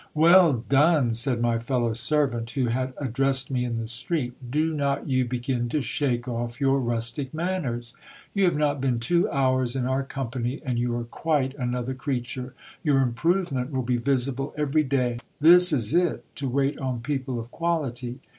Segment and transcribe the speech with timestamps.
[0.07, 1.13] \ Well done!
[1.13, 5.69] said my fellow servant who 'had addressed me in the street, do not you begin
[5.69, 7.93] to shake off your rustic manners?
[8.33, 12.55] You have not been two hours in our company, and you are quite another creature:
[12.83, 15.19] your improvement will be visible every day.
[15.39, 18.21] This it is to wait on people of quality.